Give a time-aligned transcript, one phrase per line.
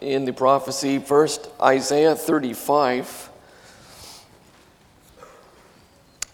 [0.00, 0.98] in the prophecy.
[0.98, 3.30] First, Isaiah 35,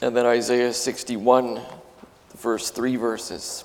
[0.01, 3.65] and then Isaiah 61, the first three verses.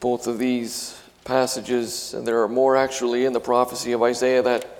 [0.00, 4.70] Both of these passages, and there are more actually in the prophecy of Isaiah that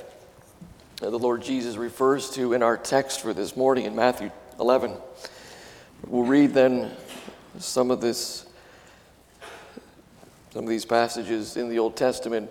[0.98, 4.94] the Lord Jesus refers to in our text for this morning in Matthew 11.
[6.06, 6.90] We'll read then
[7.58, 8.46] some of this
[10.54, 12.48] some of these passages in the Old Testament.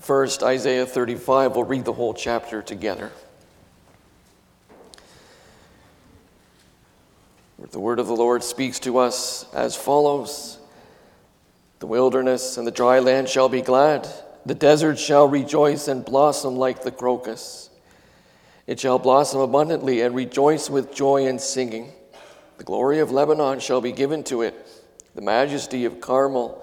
[0.00, 1.54] First, Isaiah 35.
[1.54, 3.12] We'll read the whole chapter together.
[7.70, 10.60] The word of the Lord speaks to us as follows
[11.80, 14.08] The wilderness and the dry land shall be glad,
[14.46, 17.68] the desert shall rejoice and blossom like the crocus.
[18.66, 21.92] It shall blossom abundantly and rejoice with joy and singing.
[22.56, 24.54] The glory of Lebanon shall be given to it,
[25.14, 26.62] the majesty of Carmel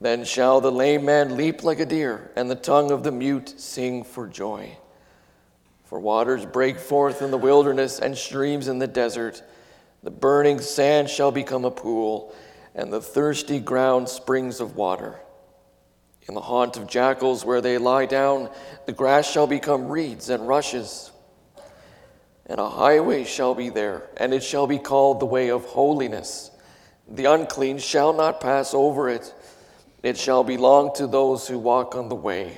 [0.00, 3.60] Then shall the lame man leap like a deer, and the tongue of the mute
[3.60, 4.78] sing for joy.
[5.84, 9.42] For waters break forth in the wilderness and streams in the desert.
[10.02, 12.34] The burning sand shall become a pool,
[12.74, 15.20] and the thirsty ground springs of water.
[16.26, 18.48] In the haunt of jackals where they lie down,
[18.86, 21.10] the grass shall become reeds and rushes.
[22.46, 26.52] And a highway shall be there, and it shall be called the way of holiness.
[27.06, 29.34] The unclean shall not pass over it
[30.02, 32.56] it shall belong to those who walk on the way.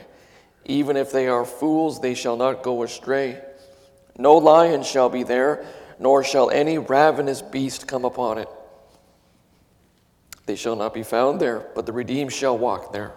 [0.65, 3.41] Even if they are fools, they shall not go astray.
[4.17, 5.65] No lion shall be there,
[5.99, 8.49] nor shall any ravenous beast come upon it.
[10.47, 13.12] They shall not be found there, but the redeemed shall walk there.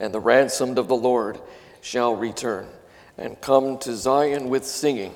[0.00, 1.38] And the ransomed of the Lord
[1.80, 2.66] shall return
[3.16, 5.14] and come to Zion with singing.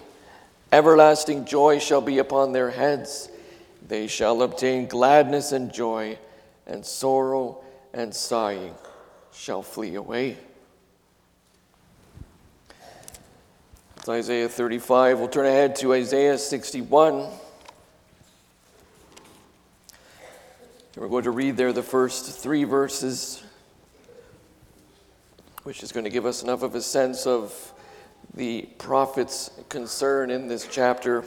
[0.71, 3.31] Everlasting joy shall be upon their heads.
[3.87, 6.19] They shall obtain gladness and joy
[6.67, 8.75] and sorrow and sighing
[9.33, 10.37] shall flee away.
[13.97, 15.19] It's Isaiah 35.
[15.19, 17.27] We'll turn ahead to Isaiah 61.
[20.97, 23.43] We're going to read there the first three verses,
[25.63, 27.73] which is going to give us enough of a sense of
[28.35, 31.25] the prophet's concern in this chapter.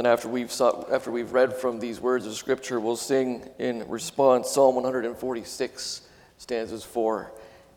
[0.00, 3.86] Then, after we've, sought, after we've read from these words of Scripture, we'll sing in
[3.86, 6.00] response Psalm 146,
[6.38, 7.30] stanzas 4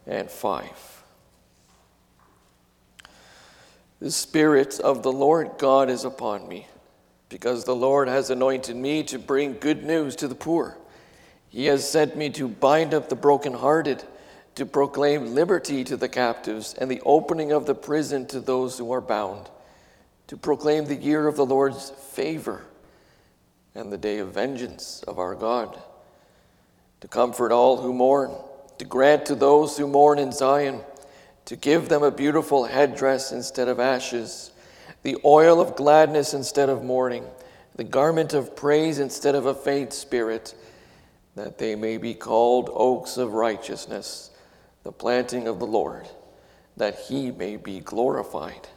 [0.07, 1.03] and 5.
[3.99, 6.67] The Spirit of the Lord God is upon me,
[7.27, 10.77] because the Lord has anointed me to bring good news to the poor.
[11.49, 14.01] He has sent me to bind up the brokenhearted,
[14.55, 18.93] to proclaim liberty to the captives, and the opening of the prison to those who
[18.93, 19.49] are bound
[20.33, 22.65] to proclaim the year of the Lord's favor
[23.75, 25.79] and the day of vengeance of our God,
[27.01, 28.31] to comfort all who mourn,
[28.79, 30.81] to grant to those who mourn in Zion,
[31.45, 34.49] to give them a beautiful headdress instead of ashes,
[35.03, 37.27] the oil of gladness instead of mourning,
[37.75, 40.55] the garment of praise instead of a faint spirit,
[41.35, 44.31] that they may be called oaks of righteousness,
[44.81, 46.09] the planting of the Lord,
[46.75, 48.67] that he may be glorified.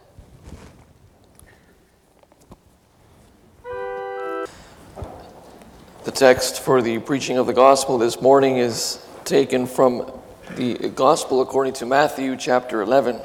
[6.07, 10.09] The text for the preaching of the gospel this morning is taken from
[10.55, 13.19] the gospel according to Matthew chapter 11.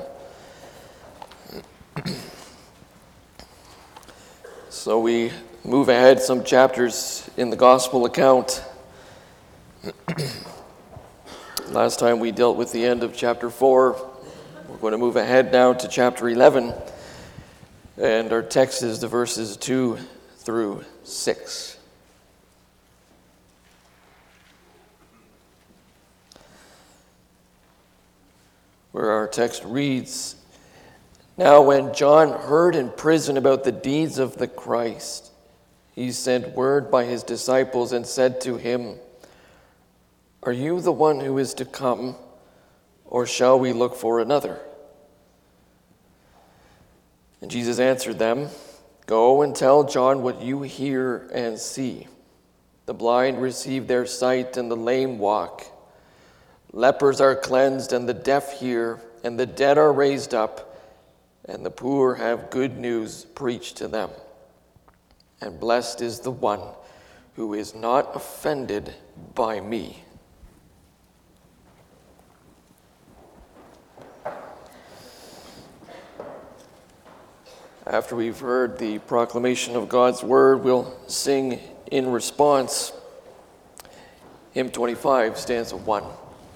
[4.69, 5.31] so we
[5.65, 8.65] move ahead some chapters in the gospel account.
[11.69, 14.11] Last time we dealt with the end of chapter 4.
[14.69, 16.75] We're going to move ahead now to chapter 11.
[17.99, 19.99] And our text is the verses 2
[20.39, 21.79] through 6.
[28.93, 30.37] Where our text reads
[31.37, 35.33] Now, when John heard in prison about the deeds of the Christ,
[35.95, 38.97] he sent word by his disciples and said to him,
[40.43, 42.17] Are you the one who is to come,
[43.05, 44.61] or shall we look for another?
[47.41, 48.49] And Jesus answered them,
[49.07, 52.07] Go and tell John what you hear and see.
[52.87, 55.67] The blind receive their sight, and the lame walk.
[56.75, 60.81] Lepers are cleansed, and the deaf hear, and the dead are raised up,
[61.45, 64.09] and the poor have good news preached to them.
[65.43, 66.63] And blessed is the one
[67.37, 68.95] who is not offended
[69.35, 70.03] by me.
[77.85, 81.59] After we've heard the proclamation of God's word, we'll sing
[81.91, 82.93] in response
[84.53, 86.05] hymn 25, stanza 1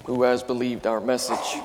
[0.07, 1.61] Who has believed our message?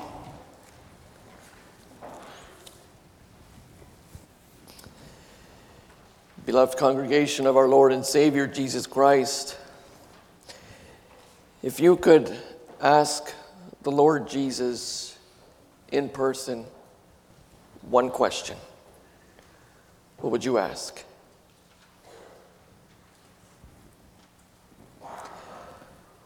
[6.44, 9.56] Beloved congregation of our Lord and Savior Jesus Christ,
[11.62, 12.36] if you could
[12.80, 13.32] ask
[13.84, 15.16] the Lord Jesus
[15.92, 16.64] in person
[17.82, 18.56] one question,
[20.18, 21.04] what would you ask?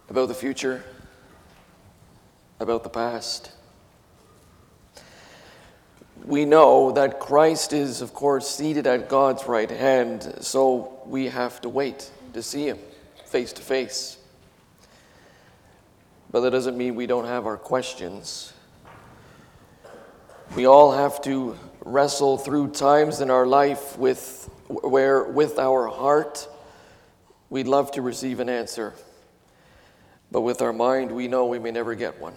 [0.09, 0.83] About the future?
[2.59, 3.53] About the past?
[6.25, 11.61] We know that Christ is, of course, seated at God's right hand, so we have
[11.61, 12.79] to wait to see him
[13.27, 14.19] face to face.
[16.31, 18.53] But that doesn't mean we don't have our questions.
[20.55, 26.49] We all have to wrestle through times in our life with, where, with our heart,
[27.51, 28.95] we'd love to receive an answer.
[30.37, 32.35] But with our mind, we know we may never get one.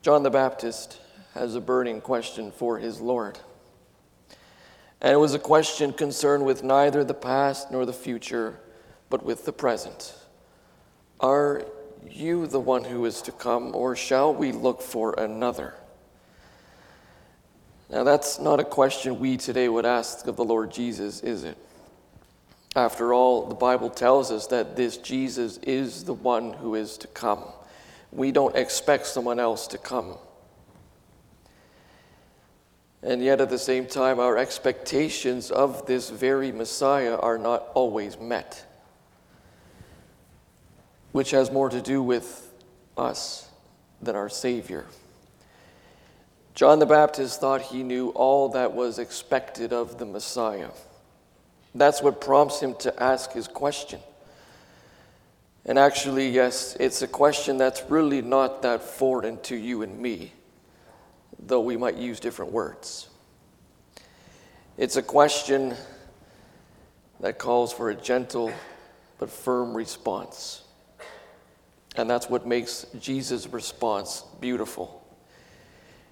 [0.00, 1.02] John the Baptist
[1.34, 3.38] has a burning question for his Lord.
[5.02, 8.58] And it was a question concerned with neither the past nor the future,
[9.10, 10.14] but with the present.
[11.20, 11.66] Are
[12.08, 15.74] you the one who is to come, or shall we look for another?
[17.90, 21.58] Now, that's not a question we today would ask of the Lord Jesus, is it?
[22.76, 27.06] After all, the Bible tells us that this Jesus is the one who is to
[27.06, 27.44] come.
[28.10, 30.16] We don't expect someone else to come.
[33.02, 38.18] And yet, at the same time, our expectations of this very Messiah are not always
[38.18, 38.64] met,
[41.12, 42.50] which has more to do with
[42.96, 43.50] us
[44.00, 44.86] than our Savior.
[46.54, 50.70] John the Baptist thought he knew all that was expected of the Messiah.
[51.74, 54.00] That's what prompts him to ask his question.
[55.66, 60.32] And actually, yes, it's a question that's really not that foreign to you and me,
[61.38, 63.08] though we might use different words.
[64.76, 65.74] It's a question
[67.20, 68.52] that calls for a gentle
[69.18, 70.62] but firm response.
[71.96, 75.00] And that's what makes Jesus' response beautiful.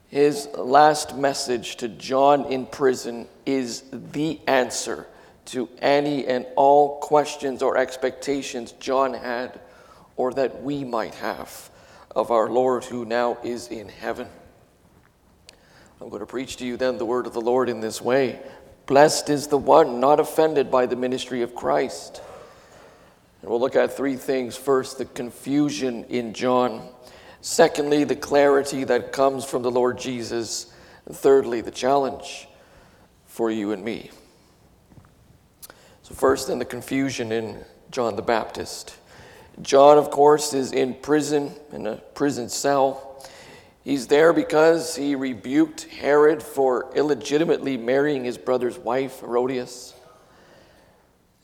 [0.09, 5.07] His last message to John in prison is the answer
[5.47, 9.61] to any and all questions or expectations John had
[10.17, 11.71] or that we might have
[12.15, 14.29] of our Lord who now is in heaven.
[16.01, 18.41] I'm going to preach to you then the word of the Lord in this way.
[18.87, 22.21] Blessed is the one not offended by the ministry of Christ.
[23.41, 24.57] And we'll look at three things.
[24.57, 26.89] First, the confusion in John.
[27.41, 30.73] Secondly, the clarity that comes from the Lord Jesus.
[31.07, 32.49] And thirdly, the challenge
[33.27, 34.11] for you and me.
[36.03, 38.97] So, first, then the confusion in John the Baptist.
[39.61, 43.25] John, of course, is in prison, in a prison cell.
[43.85, 49.95] He's there because he rebuked Herod for illegitimately marrying his brother's wife, Herodias.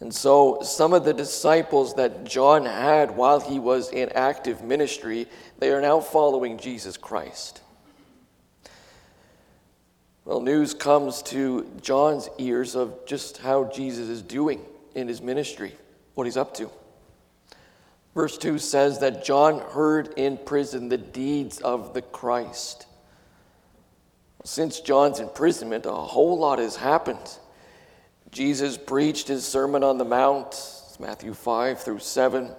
[0.01, 5.27] And so, some of the disciples that John had while he was in active ministry,
[5.59, 7.63] they are now following Jesus Christ.
[10.29, 14.61] Well, news comes to John's ears of just how Jesus is doing
[14.95, 15.75] in his ministry,
[16.13, 16.71] what he's up to.
[18.15, 22.85] Verse 2 says that John heard in prison the deeds of the Christ.
[24.45, 27.39] Since John's imprisonment, a whole lot has happened.
[28.31, 30.55] Jesus preached his Sermon on the Mount,
[31.01, 32.51] Matthew 5 through 7.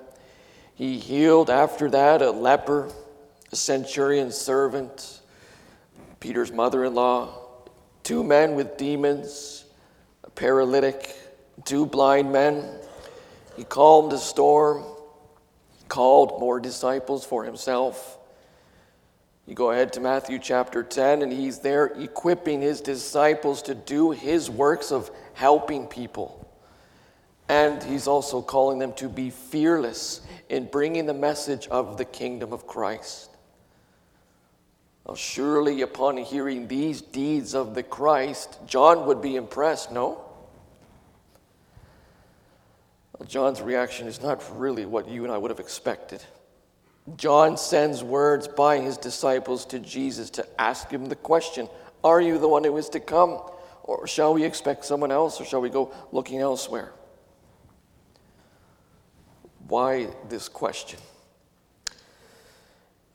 [0.73, 2.91] He healed after that a leper,
[3.51, 5.21] a centurion's servant,
[6.19, 7.38] Peter's mother in law,
[8.09, 9.65] two men with demons,
[10.23, 11.15] a paralytic,
[11.63, 12.67] two blind men.
[13.55, 14.83] He calmed the storm,
[15.77, 18.17] he called more disciples for himself.
[19.45, 24.09] You go ahead to Matthew chapter 10, and he's there equipping his disciples to do
[24.09, 26.51] his works of helping people.
[27.47, 32.53] And he's also calling them to be fearless in bringing the message of the kingdom
[32.53, 33.29] of Christ.
[35.09, 40.23] Well, surely, upon hearing these deeds of the Christ, John would be impressed, no?
[43.17, 46.23] Well, John's reaction is not really what you and I would have expected.
[47.17, 51.67] John sends words by his disciples to Jesus to ask him the question
[52.03, 53.41] Are you the one who is to come?
[53.81, 55.41] Or shall we expect someone else?
[55.41, 56.91] Or shall we go looking elsewhere?
[59.67, 60.99] Why this question?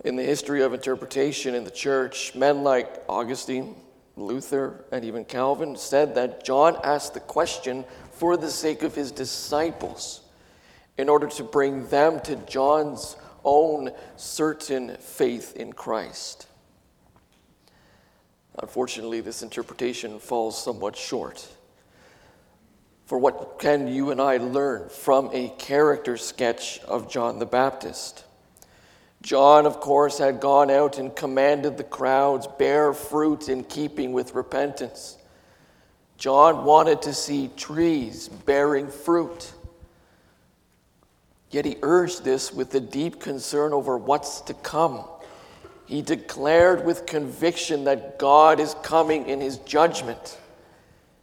[0.04, 3.74] In the history of interpretation in the church, men like Augustine,
[4.16, 9.10] Luther, and even Calvin said that John asked the question for the sake of his
[9.10, 10.20] disciples,
[10.98, 16.48] in order to bring them to John's own certain faith in Christ.
[18.58, 21.48] Unfortunately, this interpretation falls somewhat short.
[23.06, 28.24] For what can you and I learn from a character sketch of John the Baptist?
[29.24, 34.34] John, of course, had gone out and commanded the crowds bear fruit in keeping with
[34.34, 35.16] repentance.
[36.18, 39.50] John wanted to see trees bearing fruit.
[41.50, 45.04] Yet he urged this with a deep concern over what's to come.
[45.86, 50.38] He declared with conviction that God is coming in his judgment.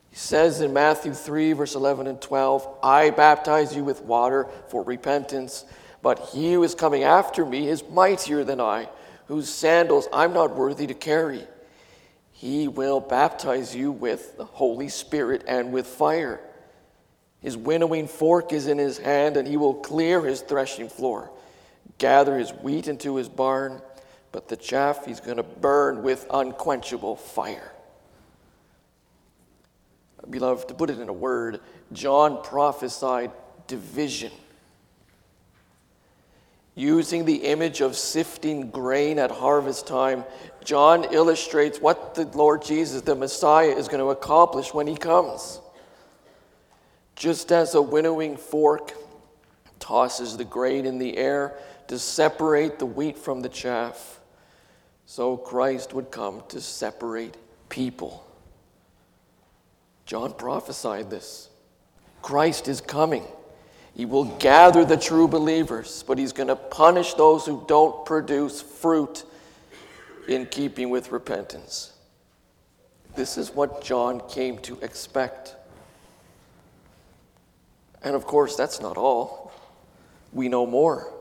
[0.10, 4.82] He says in Matthew 3, verse 11 and 12, I baptize you with water for
[4.82, 5.66] repentance,
[6.02, 8.90] but he who is coming after me is mightier than I,
[9.28, 11.46] whose sandals I'm not worthy to carry.
[12.32, 16.40] He will baptize you with the Holy Spirit and with fire.
[17.40, 21.32] His winnowing fork is in his hand, and he will clear his threshing floor,
[21.98, 23.82] gather his wheat into his barn,
[24.32, 27.72] but the chaff he's going to burn with unquenchable fire.
[30.30, 31.60] Beloved, to put it in a word,
[31.94, 33.32] John prophesied
[33.68, 34.32] division.
[36.82, 40.26] Using the image of sifting grain at harvest time,
[40.64, 45.60] John illustrates what the Lord Jesus, the Messiah, is going to accomplish when he comes.
[47.16, 48.94] Just as a winnowing fork
[49.80, 51.54] tosses the grain in the air
[51.88, 54.20] to separate the wheat from the chaff,
[55.06, 57.38] so Christ would come to separate
[57.70, 58.26] people.
[60.08, 61.48] John prophesied this.
[62.24, 63.28] Christ is coming.
[64.02, 68.60] He will gather the true believers, but he's going to punish those who don't produce
[68.60, 69.24] fruit
[70.28, 71.94] in keeping with repentance.
[73.16, 75.56] This is what John came to expect.
[78.02, 79.54] And of course, that's not all.
[80.34, 81.14] We know more.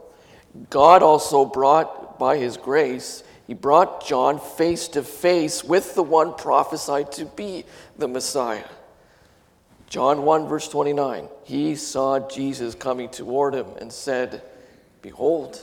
[0.70, 6.34] God also brought, by his grace, he brought John face to face with the one
[6.34, 7.66] prophesied to be
[7.98, 8.64] the Messiah.
[9.90, 14.40] John 1, verse 29, he saw Jesus coming toward him and said,
[15.02, 15.60] Behold,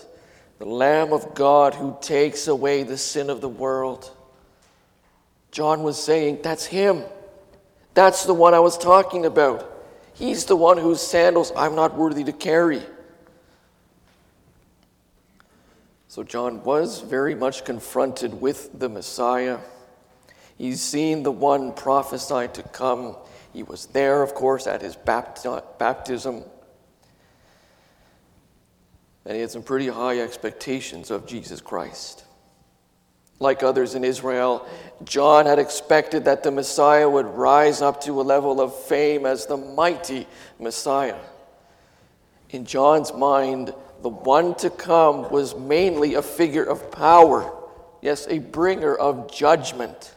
[0.60, 4.12] the Lamb of God who takes away the sin of the world.
[5.52, 7.04] John was saying, That's him.
[7.94, 9.74] That's the one I was talking about.
[10.14, 12.82] He's the one whose sandals I'm not worthy to carry.
[16.10, 19.60] So John was very much confronted with the Messiah.
[20.58, 23.16] He's seen the one prophesied to come.
[23.58, 26.44] He was there, of course, at his baptism.
[29.26, 32.24] And he had some pretty high expectations of Jesus Christ.
[33.40, 34.68] Like others in Israel,
[35.06, 39.48] John had expected that the Messiah would rise up to a level of fame as
[39.48, 40.28] the mighty
[40.60, 41.18] Messiah.
[42.52, 43.74] In John's mind,
[44.04, 47.52] the one to come was mainly a figure of power,
[48.04, 50.14] yes, a bringer of judgment.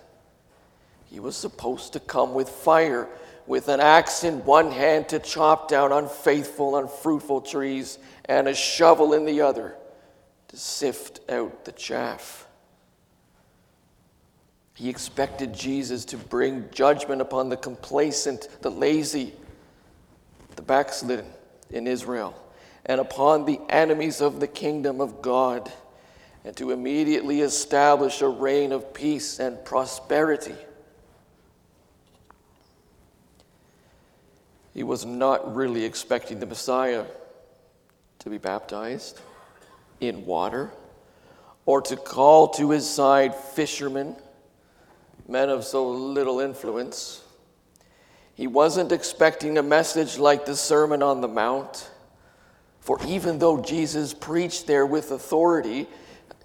[1.06, 3.08] He was supposed to come with fire,
[3.50, 9.12] with an axe in one hand to chop down unfaithful, unfruitful trees, and a shovel
[9.12, 9.74] in the other
[10.46, 12.46] to sift out the chaff.
[14.74, 19.32] He expected Jesus to bring judgment upon the complacent, the lazy,
[20.54, 21.26] the backslidden
[21.70, 22.40] in Israel,
[22.86, 25.72] and upon the enemies of the kingdom of God,
[26.44, 30.54] and to immediately establish a reign of peace and prosperity.
[34.72, 37.04] He was not really expecting the Messiah
[38.20, 39.20] to be baptized
[40.00, 40.70] in water
[41.66, 44.16] or to call to his side fishermen
[45.28, 47.22] men of so little influence.
[48.34, 51.90] He wasn't expecting a message like the Sermon on the Mount,
[52.80, 55.86] for even though Jesus preached there with authority,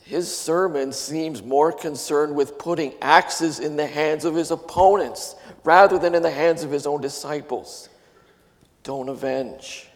[0.03, 5.97] his sermon seems more concerned with putting axes in the hands of his opponents rather
[5.97, 7.89] than in the hands of his own disciples.
[8.85, 9.87] Don't avenge.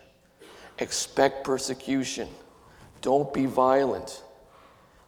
[0.79, 2.27] Expect persecution.
[3.01, 4.23] Don't be violent.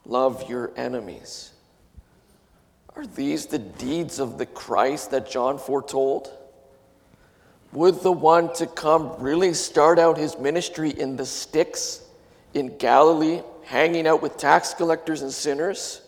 [0.05, 1.51] Love your enemies.
[2.95, 6.31] Are these the deeds of the Christ that John foretold?
[7.73, 12.03] Would the one to come really start out his ministry in the sticks
[12.53, 16.01] in Galilee, hanging out with tax collectors and sinners?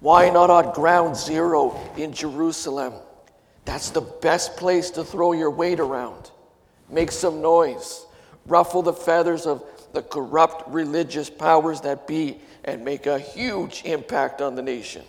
[0.00, 2.92] Why not on ground zero in Jerusalem?
[3.64, 6.30] That's the best place to throw your weight around.
[6.94, 8.06] Make some noise,
[8.46, 14.40] ruffle the feathers of the corrupt religious powers that be, and make a huge impact
[14.40, 15.02] on the nation.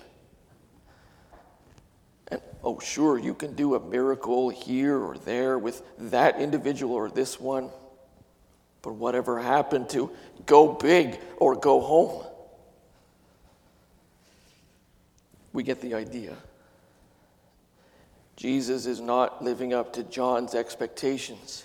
[2.30, 7.08] And oh, sure, you can do a miracle here or there with that individual or
[7.08, 7.70] this one.
[8.82, 10.10] But whatever happened to
[10.48, 12.26] go big or go home?
[15.54, 16.36] We get the idea.
[18.36, 21.64] Jesus is not living up to John's expectations.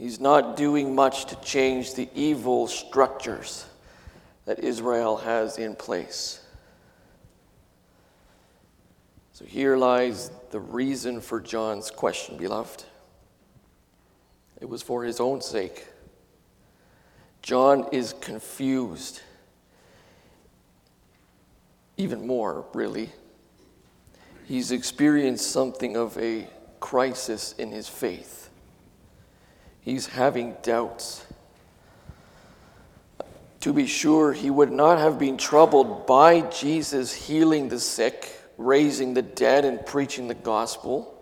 [0.00, 3.66] He's not doing much to change the evil structures
[4.46, 6.40] that Israel has in place.
[9.34, 12.84] So here lies the reason for John's question, beloved.
[14.58, 15.86] It was for his own sake.
[17.42, 19.20] John is confused.
[21.98, 23.10] Even more, really.
[24.46, 26.48] He's experienced something of a
[26.80, 28.49] crisis in his faith.
[29.82, 31.24] He's having doubts.
[33.60, 39.14] To be sure, he would not have been troubled by Jesus healing the sick, raising
[39.14, 41.14] the dead, and preaching the gospel.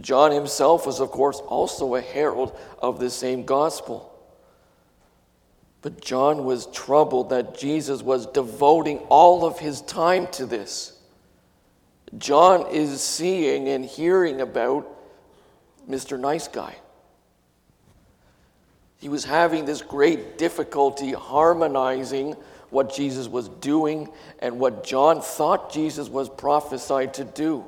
[0.00, 4.08] John himself was, of course, also a herald of the same gospel.
[5.82, 10.98] But John was troubled that Jesus was devoting all of his time to this.
[12.16, 14.88] John is seeing and hearing about
[15.88, 16.18] Mr.
[16.18, 16.76] Nice Guy.
[19.02, 22.36] He was having this great difficulty harmonizing
[22.70, 27.64] what Jesus was doing and what John thought Jesus was prophesied to do.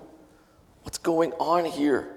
[0.85, 2.15] What's going on here?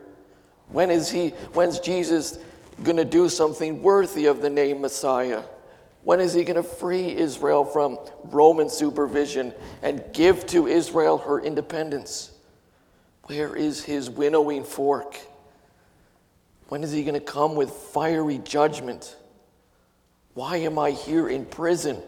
[0.70, 2.38] When is he when's Jesus
[2.84, 5.42] going to do something worthy of the name Messiah?
[6.04, 11.40] When is he going to free Israel from Roman supervision and give to Israel her
[11.42, 12.34] independence?
[13.24, 15.18] Where is his winnowing fork?
[16.70, 19.16] When is he going to come with fiery judgment?
[20.34, 22.02] Why am I here in prison,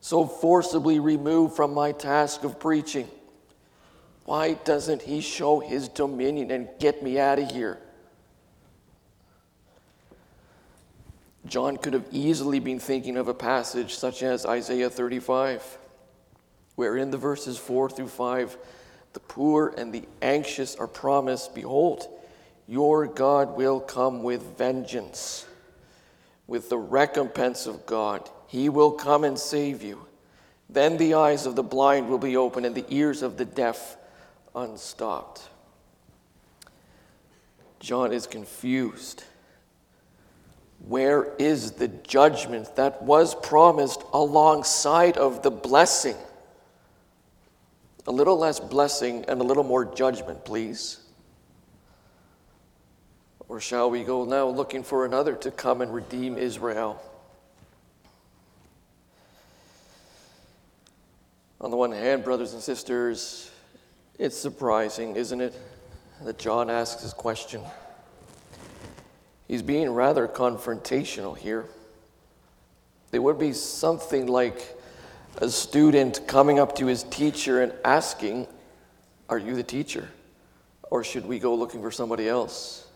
[0.00, 3.08] so forcibly removed from my task of preaching?
[4.24, 7.78] Why doesn't he show his dominion and get me out of here?
[11.46, 15.78] John could have easily been thinking of a passage such as Isaiah 35,
[16.74, 18.58] where in the verses 4 through 5,
[19.14, 22.06] the poor and the anxious are promised, Behold,
[22.68, 25.46] your God will come with vengeance,
[26.46, 28.28] with the recompense of God.
[28.46, 30.06] He will come and save you.
[30.68, 33.96] Then the eyes of the blind will be opened and the ears of the deaf
[34.54, 35.48] unstopped.
[37.80, 39.24] John is confused.
[40.86, 46.16] Where is the judgment that was promised alongside of the blessing?
[48.06, 51.00] A little less blessing and a little more judgment, please.
[53.48, 57.02] Or shall we go now looking for another to come and redeem Israel?
[61.60, 63.50] On the one hand, brothers and sisters,
[64.18, 65.58] it's surprising, isn't it,
[66.22, 67.62] that John asks this question.
[69.48, 71.64] He's being rather confrontational here.
[73.12, 74.78] It would be something like
[75.38, 78.46] a student coming up to his teacher and asking,
[79.30, 80.08] Are you the teacher?
[80.90, 82.87] Or should we go looking for somebody else?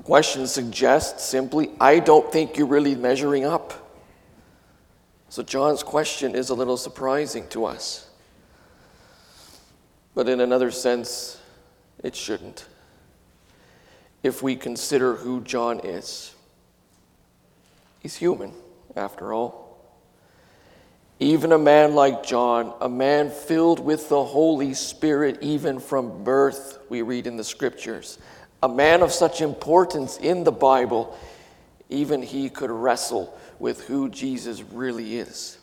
[0.00, 3.98] The question suggests simply, I don't think you're really measuring up.
[5.28, 8.08] So John's question is a little surprising to us.
[10.14, 11.38] But in another sense,
[12.02, 12.64] it shouldn't.
[14.22, 16.34] If we consider who John is,
[17.98, 18.54] he's human,
[18.96, 19.78] after all.
[21.18, 26.78] Even a man like John, a man filled with the Holy Spirit, even from birth,
[26.88, 28.18] we read in the scriptures,
[28.62, 31.16] a man of such importance in the Bible,
[31.88, 35.58] even he could wrestle with who Jesus really is.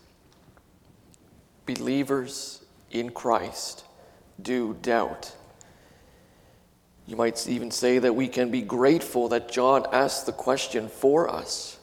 [1.66, 3.84] Believers in Christ
[4.42, 5.36] do doubt.
[7.06, 11.30] You might even say that we can be grateful that John asked the question for
[11.30, 11.80] us.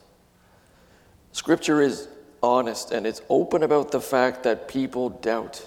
[1.32, 2.08] Scripture is
[2.42, 5.66] honest and it's open about the fact that people doubt.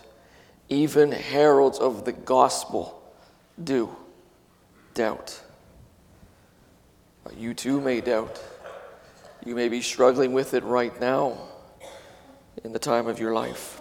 [0.69, 3.01] Even heralds of the gospel
[3.63, 3.95] do
[4.97, 5.39] doubt.
[7.37, 8.41] You too may doubt.
[9.45, 11.37] You may be struggling with it right now
[12.63, 13.79] in the time of your life.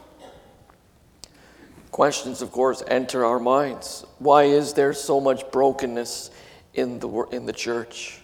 [1.91, 4.05] Questions, of course, enter our minds.
[4.19, 6.31] Why is there so much brokenness
[6.75, 8.21] in the, in the church?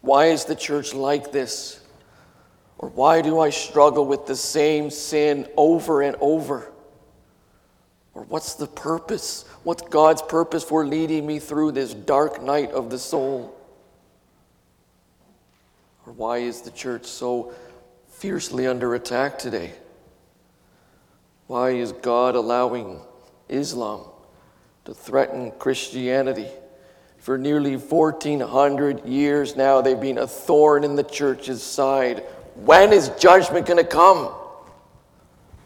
[0.00, 1.80] Why is the church like this?
[2.78, 6.70] Or why do I struggle with the same sin over and over?
[8.14, 9.44] Or what's the purpose?
[9.62, 13.56] What's God's purpose for leading me through this dark night of the soul?
[16.06, 17.52] Or why is the church so
[18.08, 19.72] fiercely under attack today?
[21.46, 23.00] Why is God allowing
[23.48, 24.04] Islam
[24.84, 26.48] to threaten Christianity?
[27.18, 32.24] For nearly 1400 years now, they've been a thorn in the church's side.
[32.54, 34.32] When is judgment going to come?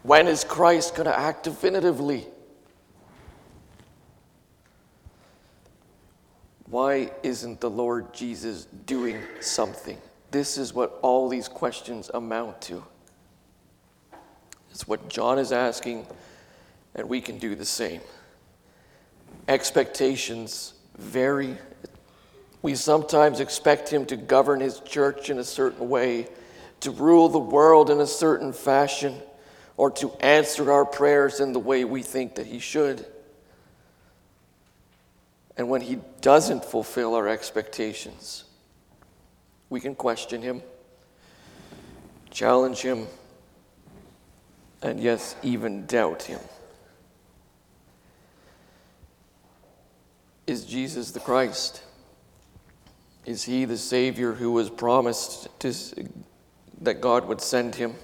[0.03, 2.27] When is Christ going to act definitively?
[6.71, 9.99] Why isn't the Lord Jesus doing something?
[10.31, 12.83] This is what all these questions amount to.
[14.71, 16.07] It's what John is asking,
[16.95, 18.01] and we can do the same.
[19.47, 21.57] Expectations vary.
[22.63, 26.29] We sometimes expect him to govern his church in a certain way,
[26.81, 29.21] to rule the world in a certain fashion,
[29.77, 33.07] or to answer our prayers in the way we think that he should.
[35.57, 38.45] And when he doesn't fulfill our expectations,
[39.71, 40.63] we can question him,
[42.31, 43.07] challenge him,
[44.83, 46.41] and yes, even doubt him.
[50.47, 51.83] Is Jesus the Christ?
[53.25, 55.73] Is he the Savior who was promised to,
[56.83, 57.95] that God would send him?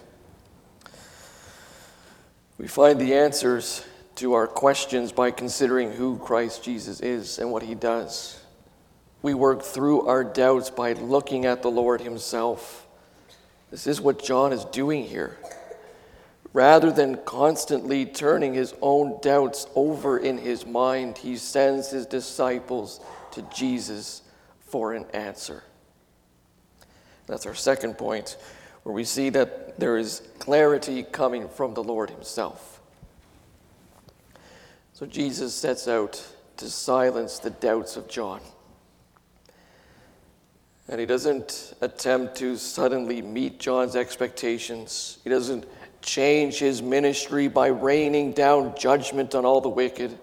[2.57, 3.85] We find the answers
[4.21, 8.39] to our questions by considering who Christ Jesus is and what he does.
[9.23, 12.87] We work through our doubts by looking at the Lord himself.
[13.71, 15.39] This is what John is doing here.
[16.53, 23.01] Rather than constantly turning his own doubts over in his mind, he sends his disciples
[23.31, 24.21] to Jesus
[24.61, 25.63] for an answer.
[27.27, 28.37] That's our second point,
[28.83, 32.80] where we see that there is clarity coming from the Lord himself.
[35.01, 36.23] So Jesus sets out
[36.59, 38.43] to silence the doubts of John.
[40.89, 45.17] And he doesn't attempt to suddenly meet John's expectations.
[45.25, 45.65] He doesn't
[46.03, 50.19] change his ministry by raining down judgment on all the wicked.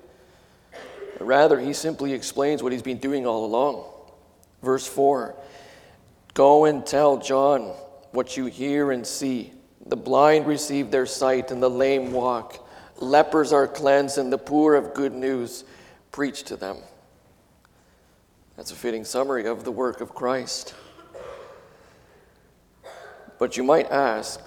[1.19, 3.83] Rather, he simply explains what he's been doing all along.
[4.61, 5.33] Verse 4
[6.35, 7.61] Go and tell John
[8.11, 9.53] what you hear and see.
[9.87, 12.66] The blind receive their sight, and the lame walk
[12.99, 15.63] lepers are cleansed, and the poor have good news
[16.11, 16.77] preached to them.
[18.55, 20.73] That's a fitting summary of the work of Christ.
[23.37, 24.41] But you might ask,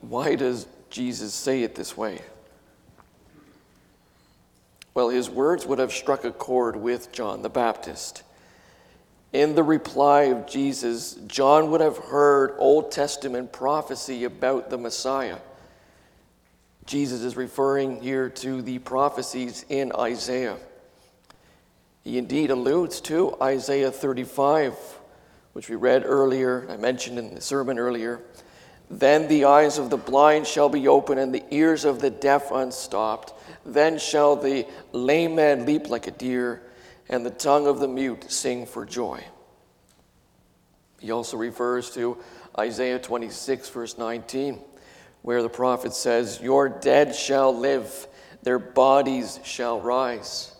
[0.00, 2.20] why does Jesus say it this way?
[4.94, 8.22] Well, his words would have struck a chord with John the Baptist.
[9.32, 15.38] In the reply of Jesus, John would have heard Old Testament prophecy about the Messiah.
[16.86, 20.58] Jesus is referring here to the prophecies in Isaiah.
[22.02, 24.74] He indeed alludes to Isaiah 35,
[25.54, 28.20] which we read earlier, I mentioned in the sermon earlier.
[28.90, 32.50] Then the eyes of the blind shall be open, and the ears of the deaf
[32.50, 33.32] unstopped.
[33.64, 36.62] Then shall the lame man leap like a deer,
[37.08, 39.24] and the tongue of the mute sing for joy.
[41.00, 42.18] He also refers to
[42.58, 44.60] Isaiah 26, verse 19
[45.24, 48.06] where the prophet says, Your dead shall live,
[48.42, 50.54] their bodies shall rise.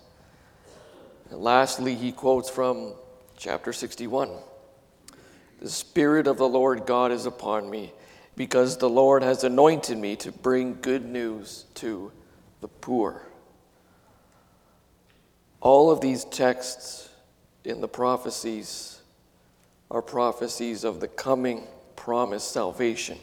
[1.31, 2.95] And lastly, he quotes from
[3.37, 4.31] chapter 61
[5.61, 7.93] The Spirit of the Lord God is upon me,
[8.37, 12.11] because the Lord has anointed me to bring good news to
[12.63, 13.21] the poor.
[15.61, 17.11] All of these texts
[17.65, 19.03] in the prophecies
[19.91, 23.19] are prophecies of the coming promised salvation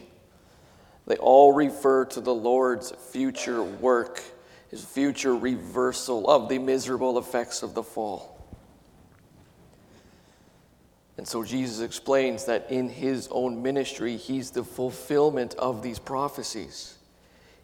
[1.06, 4.22] they all refer to the Lord's future work,
[4.70, 8.32] his future reversal of the miserable effects of the fall.
[11.18, 16.96] And so Jesus explains that in his own ministry, he's the fulfillment of these prophecies.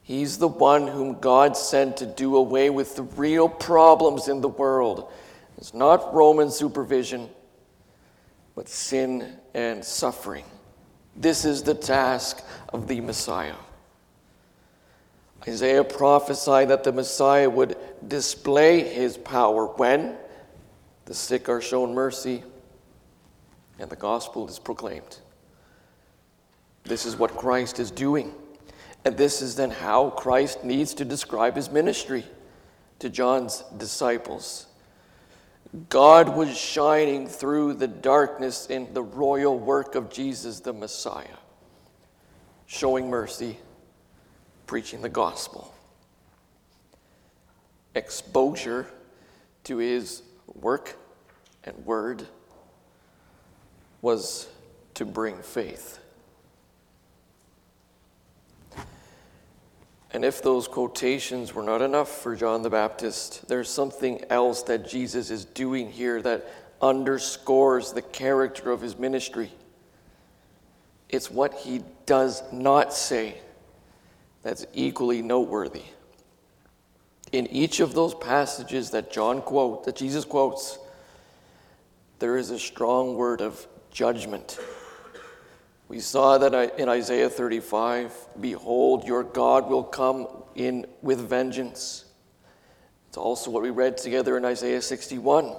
[0.03, 4.48] He's the one whom God sent to do away with the real problems in the
[4.48, 5.11] world.
[5.57, 7.29] It's not Roman supervision,
[8.55, 10.44] but sin and suffering.
[11.18, 13.57] This is the task of the Messiah.
[15.46, 17.76] Isaiah prophesied that the Messiah would
[18.07, 20.16] display his power when
[21.07, 22.44] the sick are shown mercy
[23.81, 25.18] and the gospel is proclaimed.
[26.85, 28.33] This is what Christ is doing.
[29.04, 32.24] And this is then how Christ needs to describe his ministry
[33.00, 34.66] to John's disciples.
[35.90, 41.26] God was shining through the darkness in the royal work of Jesus the Messiah,
[42.66, 43.59] showing mercy,
[44.66, 45.74] preaching the gospel.
[47.94, 48.87] Exposure
[49.64, 50.22] to his
[50.54, 50.96] work
[51.64, 52.26] and word
[54.00, 54.48] was
[54.94, 55.98] to bring faith.
[60.10, 64.88] And if those quotations were not enough for John the Baptist, there's something else that
[64.88, 69.50] Jesus is doing here that underscores the character of his ministry.
[71.08, 73.38] It's what he does not say
[74.42, 75.82] that's equally noteworthy.
[77.32, 80.78] In each of those passages that John quote, that Jesus quotes,
[82.18, 84.58] there is a strong word of judgment.
[85.88, 92.05] We saw that in Isaiah 35 Behold, your God will come in with vengeance.
[93.09, 95.57] It's also what we read together in Isaiah 61.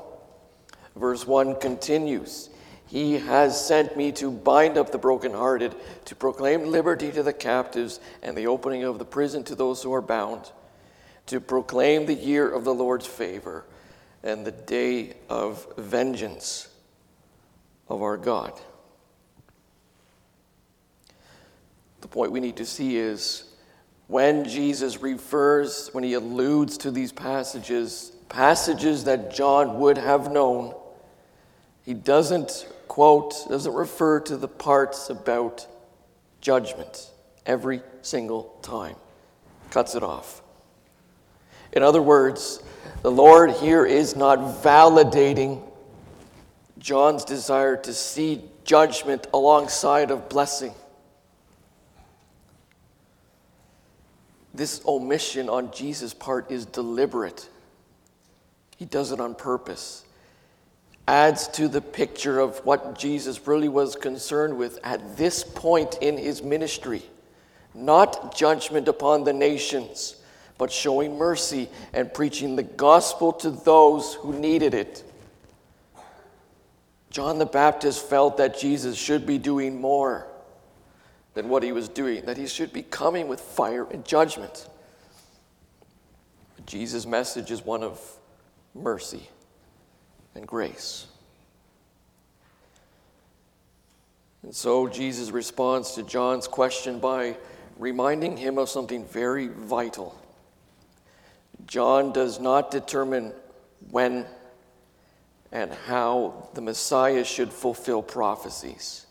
[0.95, 2.49] Verse 1 continues
[2.85, 7.99] He has sent me to bind up the brokenhearted, to proclaim liberty to the captives,
[8.21, 10.51] and the opening of the prison to those who are bound,
[11.25, 13.65] to proclaim the year of the Lord's favor
[14.21, 16.67] and the day of vengeance
[17.87, 18.53] of our God.
[22.01, 23.43] The point we need to see is
[24.07, 30.73] when Jesus refers, when he alludes to these passages, passages that John would have known,
[31.83, 35.67] he doesn't quote, doesn't refer to the parts about
[36.41, 37.11] judgment
[37.45, 38.95] every single time.
[39.69, 40.41] Cuts it off.
[41.73, 42.63] In other words,
[43.03, 45.61] the Lord here is not validating
[46.79, 50.73] John's desire to see judgment alongside of blessing.
[54.59, 57.47] This omission on Jesus' part is deliberate.
[58.75, 60.03] He does it on purpose.
[61.07, 66.17] Adds to the picture of what Jesus really was concerned with at this point in
[66.17, 67.03] his ministry.
[67.73, 70.17] Not judgment upon the nations,
[70.57, 75.09] but showing mercy and preaching the gospel to those who needed it.
[77.11, 80.28] John the Baptist felt that Jesus should be doing more
[81.33, 84.67] than what he was doing, that he should be coming with fire and judgment.
[86.55, 88.01] But Jesus' message is one of
[88.73, 89.29] mercy
[90.35, 91.07] and grace.
[94.43, 97.37] And so Jesus responds to John's question by
[97.77, 100.19] reminding him of something very vital.
[101.67, 103.33] John does not determine
[103.91, 104.25] when
[105.51, 109.05] and how the Messiah should fulfill prophecies.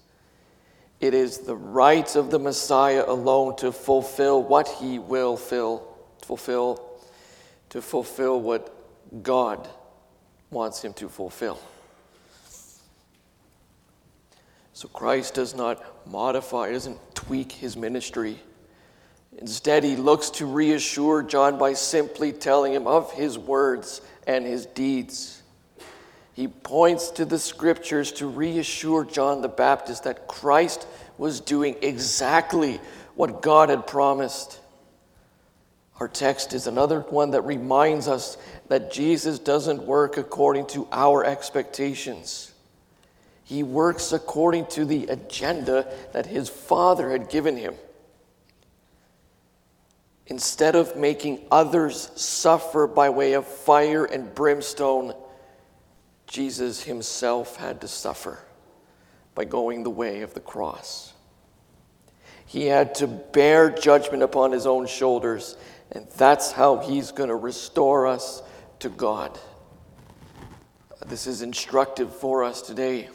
[1.01, 5.87] It is the right of the Messiah alone to fulfill what he will fill,
[6.23, 6.83] fulfill,
[7.71, 9.69] to fulfill what God
[10.51, 11.61] wants him to fulfill.
[14.73, 18.39] So Christ does not modify, doesn't tweak his ministry.
[19.39, 24.67] Instead, he looks to reassure John by simply telling him of his words and his
[24.67, 25.38] deeds.
[26.38, 30.87] He points to the scriptures to reassure John the Baptist that Christ
[31.18, 32.81] was doing exactly
[33.16, 34.61] what God had promised.
[35.98, 38.37] Our text is another one that reminds us
[38.68, 42.53] that Jesus doesn't work according to our expectations.
[43.42, 47.74] He works according to the agenda that his Father had given him.
[50.29, 55.14] Instead of making others suffer by way of fire and brimstone,
[56.29, 58.38] Jesus himself had to suffer
[59.35, 61.14] by going the way of the cross.
[62.45, 65.57] He had to bear judgment upon his own shoulders,
[65.91, 68.43] and that's how he's going to restore us
[68.81, 69.38] to God.
[71.07, 73.09] This is instructive for us today.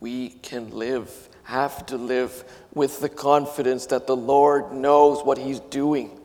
[0.00, 5.60] We can live, have to live with the confidence that the Lord knows what he's
[5.60, 6.17] doing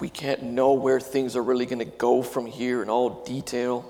[0.00, 3.84] we can't know where things are really going to go from here in all detail.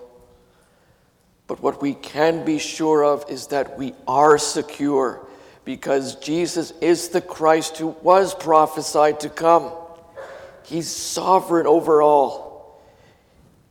[1.46, 5.26] But what we can be sure of is that we are secure
[5.64, 9.72] because Jesus is the Christ who was prophesied to come.
[10.64, 12.82] He's sovereign over all.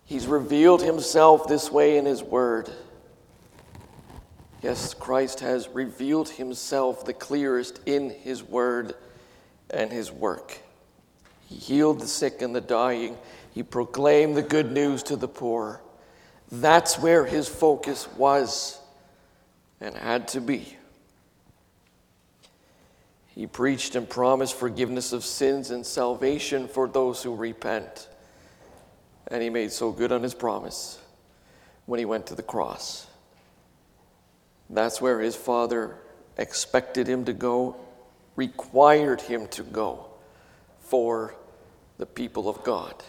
[0.06, 2.72] He's revealed himself this way in his word.
[4.62, 8.96] Yes, Christ has revealed himself the clearest in his word
[9.70, 10.60] and his work.
[11.48, 13.18] He healed the sick and the dying.
[13.54, 15.82] He proclaimed the good news to the poor.
[16.52, 18.80] That's where his focus was
[19.80, 20.76] and had to be.
[23.28, 28.10] He preached and promised forgiveness of sins and salvation for those who repent.
[29.28, 31.00] And he made so good on his promise
[31.86, 33.08] when he went to the cross.
[34.70, 35.96] That's where his father
[36.38, 37.78] expected him to go,
[38.36, 40.07] required him to go
[40.88, 41.36] for
[41.98, 43.04] the people of God.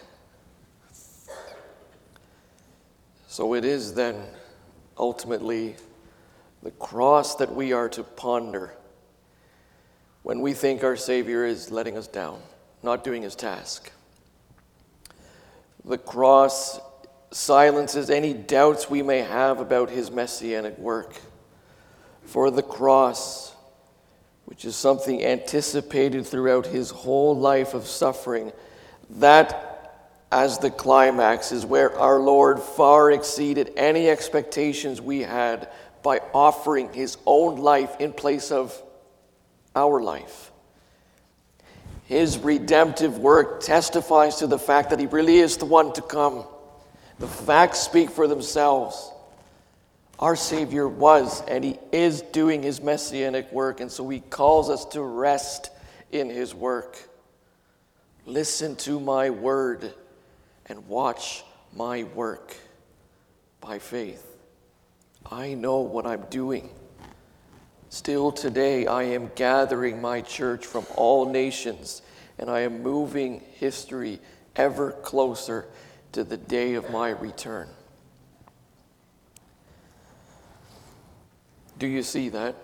[3.28, 4.16] So it is then
[4.98, 5.76] ultimately
[6.62, 8.74] the cross that we are to ponder
[10.24, 12.40] when we think our Savior is letting us down,
[12.82, 13.92] not doing his task.
[15.84, 16.80] The cross
[17.30, 21.14] silences any doubts we may have about his messianic work.
[22.24, 23.54] For the cross,
[24.48, 28.50] which is something anticipated throughout his whole life of suffering,
[29.10, 35.68] that as the climax is where our Lord far exceeded any expectations we had
[36.02, 38.74] by offering his own life in place of
[39.76, 40.50] our life.
[42.06, 46.46] His redemptive work testifies to the fact that he really is the one to come.
[47.18, 49.12] The facts speak for themselves.
[50.18, 54.84] Our Savior was and he is doing his messianic work, and so he calls us
[54.86, 55.70] to rest
[56.10, 56.98] in his work.
[58.26, 59.92] Listen to my word
[60.66, 62.56] and watch my work
[63.60, 64.24] by faith.
[65.30, 66.70] I know what I'm doing.
[67.90, 72.02] Still today, I am gathering my church from all nations,
[72.38, 74.20] and I am moving history
[74.56, 75.66] ever closer
[76.12, 77.68] to the day of my return.
[81.78, 82.56] Do you see that?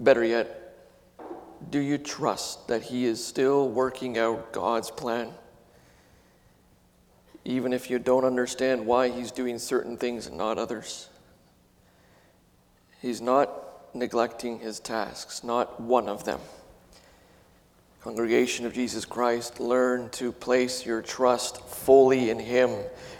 [0.00, 0.60] Better yet,
[1.70, 5.32] do you trust that He is still working out God's plan?
[7.44, 11.08] Even if you don't understand why He's doing certain things and not others.
[13.00, 16.40] He's not neglecting His tasks, not one of them.
[18.00, 22.70] Congregation of Jesus Christ, learn to place your trust fully in Him,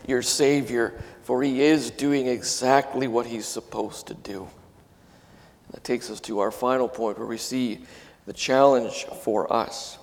[0.06, 4.48] your Savior, for He is doing exactly what He's supposed to do.
[5.72, 7.80] That takes us to our final point where we see
[8.26, 9.98] the challenge for us.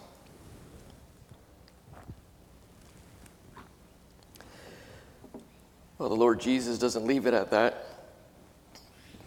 [5.98, 7.86] Well, the Lord Jesus doesn't leave it at that.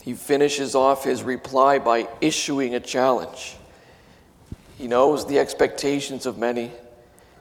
[0.03, 3.57] He finishes off his reply by issuing a challenge.
[4.77, 6.73] He knows the expectations of many.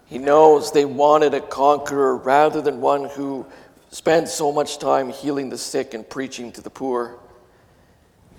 [0.05, 3.45] He knows they wanted a conqueror rather than one who
[3.93, 7.19] spent so much time healing the sick and preaching to the poor.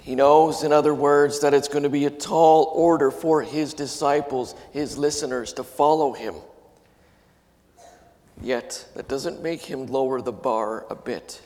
[0.01, 3.73] He knows, in other words, that it's going to be a tall order for his
[3.73, 6.35] disciples, his listeners, to follow him.
[8.43, 11.41] Yet, that doesn't make him lower the bar a bit.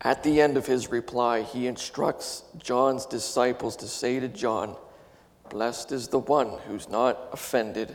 [0.00, 4.76] At the end of his reply, he instructs John's disciples to say to John,
[5.48, 7.94] Blessed is the one who's not offended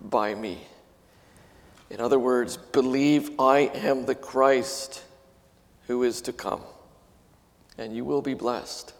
[0.00, 0.60] by me.
[1.90, 5.02] In other words, believe I am the Christ
[5.88, 6.62] who is to come,
[7.76, 8.94] and you will be blessed.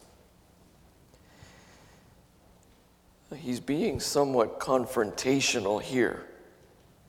[3.36, 6.26] He's being somewhat confrontational here,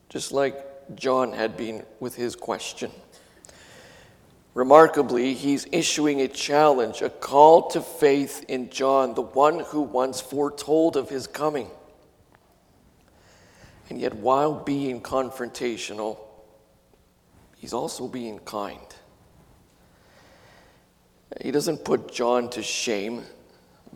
[0.08, 2.92] just like John had been with his question.
[4.54, 10.20] Remarkably, he's issuing a challenge, a call to faith in John, the one who once
[10.20, 11.68] foretold of his coming.
[13.92, 16.16] And yet, while being confrontational,
[17.58, 18.78] he's also being kind.
[21.42, 23.22] He doesn't put John to shame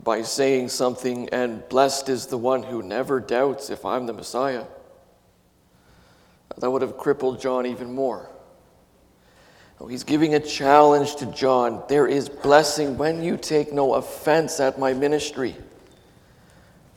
[0.03, 4.65] by saying something, and blessed is the one who never doubts if I'm the Messiah
[6.59, 8.29] that would have crippled John even more.
[9.89, 11.81] He's giving a challenge to John.
[11.89, 15.55] There is blessing when you take no offense at my ministry.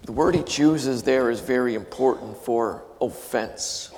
[0.03, 3.93] The word he chooses there is very important for offense.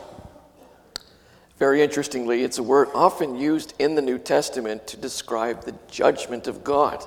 [1.58, 6.48] Very interestingly, it's a word often used in the New Testament to describe the judgment
[6.48, 7.06] of God.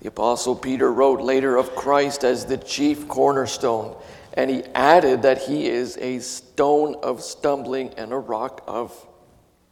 [0.00, 3.96] The Apostle Peter wrote later of Christ as the chief cornerstone
[4.38, 8.94] and he added that he is a stone of stumbling and a rock of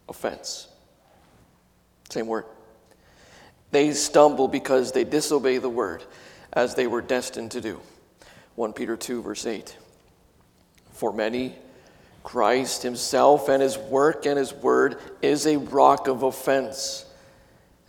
[0.09, 0.67] offense.
[2.09, 2.43] Same word.
[3.71, 6.03] They stumble because they disobey the word
[6.53, 7.79] as they were destined to do.
[8.55, 9.77] 1 Peter 2, verse 8.
[10.91, 11.55] For many,
[12.23, 17.05] Christ himself and his work and his word is a rock of offense.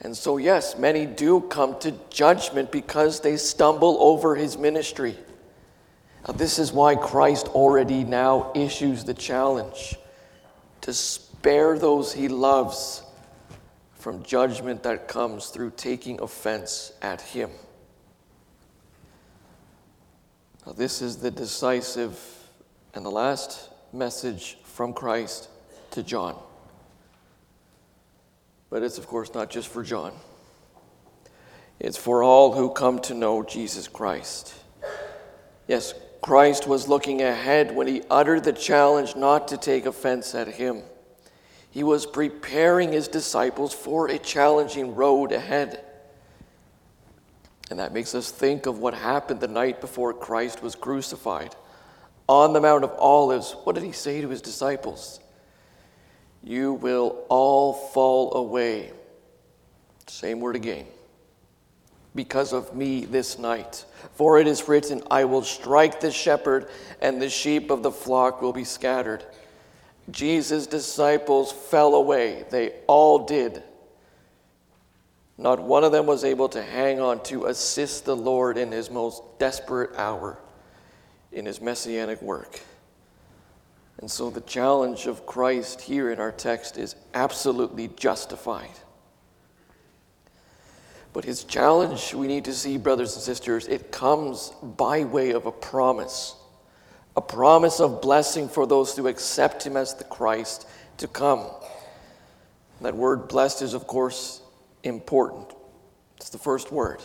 [0.01, 5.17] And so, yes, many do come to judgment because they stumble over his ministry.
[6.27, 9.97] Now, this is why Christ already now issues the challenge
[10.83, 13.03] to spare those he loves
[13.95, 17.51] from judgment that comes through taking offense at him.
[20.77, 22.19] This is the decisive
[22.95, 25.49] and the last message from Christ
[25.93, 26.37] to John.
[28.71, 30.13] But it's, of course, not just for John,
[31.81, 34.55] it's for all who come to know Jesus Christ.
[35.67, 40.49] Yes, Christ was looking ahead when he uttered the challenge not to take offense at
[40.49, 40.83] him.
[41.71, 45.85] He was preparing his disciples for a challenging road ahead.
[47.71, 51.55] And that makes us think of what happened the night before Christ was crucified.
[52.29, 55.21] On the Mount of Olives, what did he say to his disciples?
[56.43, 58.93] You will all fall away.
[60.07, 60.87] Same word again.
[62.15, 63.85] Because of me this night.
[64.15, 66.69] For it is written, I will strike the shepherd,
[67.01, 69.25] and the sheep of the flock will be scattered.
[70.11, 72.45] Jesus' disciples fell away.
[72.51, 73.63] They all did.
[75.39, 78.91] Not one of them was able to hang on to assist the Lord in his
[78.91, 80.39] most desperate hour
[81.33, 82.61] in his messianic work.
[84.01, 88.71] And so the challenge of Christ here in our text is absolutely justified.
[91.13, 95.47] But his challenge, we need to see, brothers and sisters, it comes by way of
[95.47, 96.35] a promise
[97.17, 100.69] a promise of blessing for those who accept him as the Christ
[100.99, 101.45] to come.
[102.81, 104.41] That word blessed is, of course,
[104.83, 105.53] important.
[106.17, 107.01] It's the first word.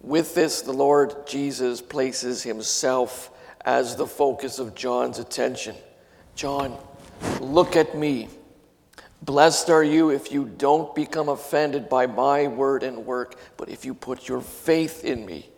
[0.00, 3.30] With this, the Lord Jesus places himself
[3.64, 5.74] as the focus of John's attention.
[6.34, 6.76] John,
[7.40, 8.28] look at me.
[9.22, 13.84] Blessed are you if you don't become offended by my word and work, but if
[13.84, 15.48] you put your faith in me.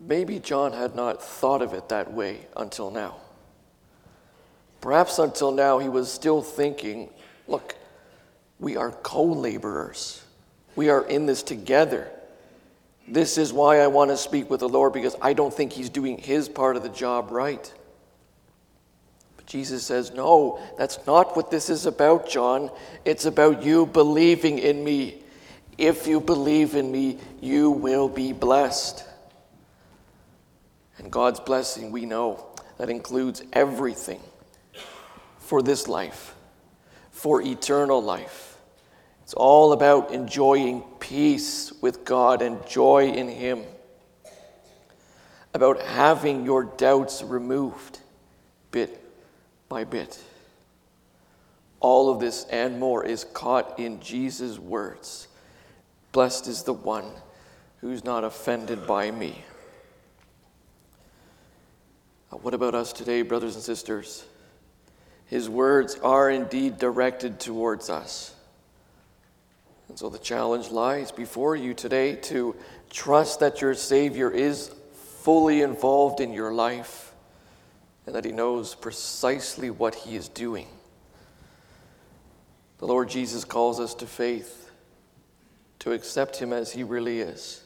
[0.00, 3.16] Maybe John had not thought of it that way until now.
[4.80, 7.10] Perhaps until now he was still thinking,
[7.48, 7.74] look,
[8.60, 10.22] we are co laborers.
[10.76, 12.08] We are in this together.
[13.08, 15.88] This is why I want to speak with the Lord because I don't think he's
[15.88, 17.72] doing his part of the job right.
[19.36, 22.70] But Jesus says, No, that's not what this is about, John.
[23.04, 25.22] It's about you believing in me.
[25.78, 29.04] If you believe in me, you will be blessed.
[30.98, 32.44] And God's blessing, we know,
[32.76, 34.20] that includes everything
[35.38, 36.34] for this life,
[37.18, 38.56] for eternal life.
[39.24, 43.64] It's all about enjoying peace with God and joy in Him,
[45.52, 47.98] about having your doubts removed
[48.70, 49.04] bit
[49.68, 50.22] by bit.
[51.80, 55.26] All of this and more is caught in Jesus' words
[56.12, 57.10] Blessed is the one
[57.80, 59.42] who's not offended by me.
[62.30, 64.24] What about us today, brothers and sisters?
[65.28, 68.34] His words are indeed directed towards us.
[69.88, 72.56] And so the challenge lies before you today to
[72.90, 74.70] trust that your Savior is
[75.20, 77.12] fully involved in your life
[78.06, 80.66] and that He knows precisely what He is doing.
[82.78, 84.70] The Lord Jesus calls us to faith,
[85.80, 87.62] to accept Him as He really is.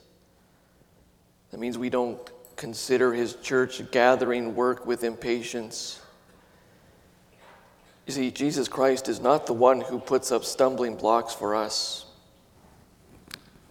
[1.52, 2.18] That means we don't
[2.56, 6.00] consider his church gathering work with impatience.
[8.06, 12.06] You see, Jesus Christ is not the one who puts up stumbling blocks for us.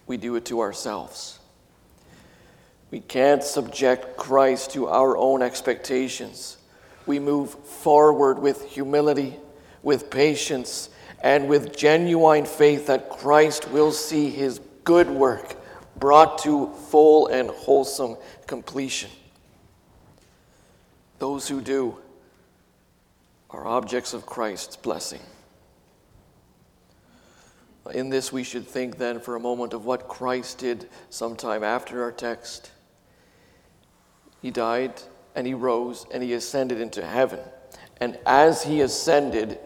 [0.08, 1.40] We do it to ourselves.
[2.92, 6.58] We can't subject Christ to our own expectations.
[7.06, 9.38] We move forward with humility,
[9.84, 10.90] with patience,
[11.22, 15.56] and with genuine faith that Christ will see his good work
[15.98, 18.18] brought to full and wholesome
[18.48, 19.10] completion.
[21.20, 21.98] Those who do
[23.52, 25.22] are objects of Christ's blessing.
[27.94, 32.04] In this, we should think then for a moment of what Christ did sometime after
[32.04, 32.72] our text.
[34.42, 34.94] He died
[35.36, 37.40] and he rose and he ascended into heaven.
[38.00, 39.60] And as he ascended,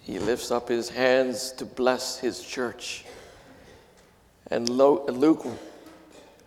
[0.00, 3.04] he lifts up his hands to bless his church.
[4.50, 5.46] And Luke,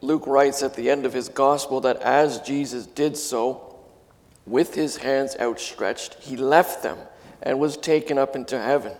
[0.02, 3.73] Luke writes at the end of his gospel that as Jesus did so,
[4.46, 6.98] with his hands outstretched, he left them
[7.42, 8.94] and was taken up into heaven.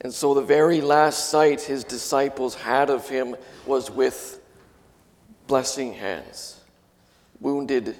[0.00, 3.36] And so the very last sight his disciples had of him
[3.66, 4.40] was with
[5.46, 6.60] blessing hands,
[7.40, 7.96] wounded,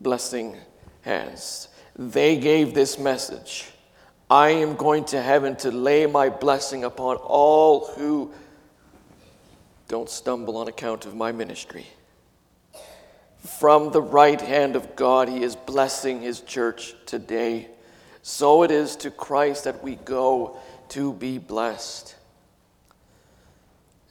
[0.00, 0.56] blessing
[1.02, 1.68] hands.
[1.96, 3.68] They gave this message
[4.30, 8.32] I am going to heaven to lay my blessing upon all who
[9.88, 11.86] don't stumble on account of my ministry.
[13.42, 17.68] From the right hand of God, He is blessing His church today.
[18.22, 20.56] So it is to Christ that we go
[20.90, 22.14] to be blessed.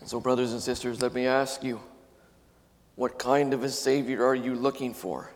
[0.02, 1.80] And so, brothers and sisters, let me ask you
[2.96, 5.32] what kind of a Savior are you looking for?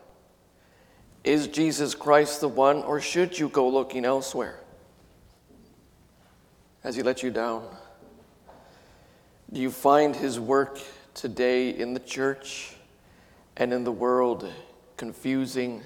[1.23, 4.59] Is Jesus Christ the one, or should you go looking elsewhere?
[6.83, 7.67] Has he let you down?
[9.51, 10.79] Do you find his work
[11.13, 12.74] today in the church
[13.57, 14.51] and in the world
[14.97, 15.81] confusing,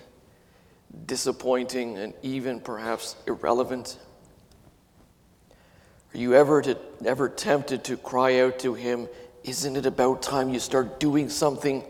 [1.06, 3.98] disappointing, and even perhaps irrelevant?
[6.14, 9.08] Are you ever, to, ever tempted to cry out to him,
[9.44, 11.84] Isn't it about time you start doing something?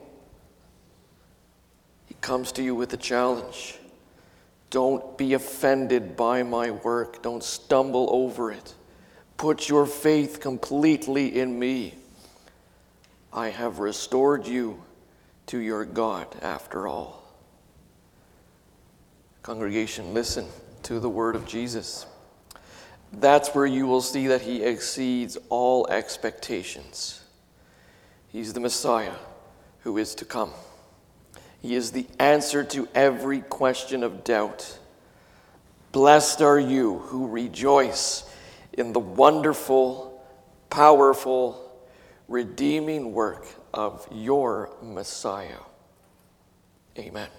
[2.05, 3.77] He comes to you with a challenge.
[4.69, 8.75] Don't be offended by my work, don't stumble over it.
[9.37, 11.95] Put your faith completely in me.
[13.33, 14.83] I have restored you
[15.49, 17.23] to your God after all.
[19.41, 20.45] Congregation, listen
[20.83, 22.05] to the word of Jesus.
[23.11, 27.23] That's where you will see that he exceeds all expectations.
[28.27, 29.15] He's the Messiah
[29.79, 30.51] who is to come.
[31.63, 34.77] He is the answer to every question of doubt.
[35.91, 38.23] Blessed are you who rejoice
[38.73, 40.23] in the wonderful,
[40.69, 41.75] powerful,
[42.27, 45.59] redeeming work of your Messiah.
[46.97, 47.29] Amen.